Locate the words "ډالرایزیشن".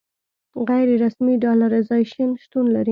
1.43-2.29